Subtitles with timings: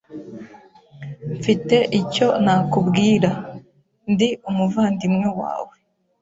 [1.35, 3.29] Mfite icyo nakubwira.
[4.11, 5.75] Ndi umuvandimwe wawe.